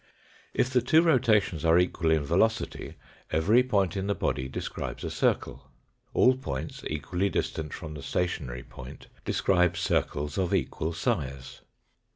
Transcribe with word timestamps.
If 0.55 0.71
the 0.71 0.81
two 0.81 1.03
rotations 1.03 1.63
are 1.63 1.77
equal 1.77 2.09
in 2.09 2.25
velocity, 2.25 2.95
every 3.29 3.61
point 3.61 3.95
in 3.95 4.07
the 4.07 4.15
body 4.15 4.49
describes 4.49 5.03
a 5.03 5.11
circle. 5.11 5.69
All 6.15 6.35
points 6.35 6.83
equally 6.87 7.29
distant 7.29 7.71
from 7.71 7.93
the 7.93 8.01
stationary 8.01 8.63
point 8.63 9.05
describe 9.25 9.77
circles 9.77 10.39
of 10.39 10.55
equal 10.55 10.93
size. 10.93 11.61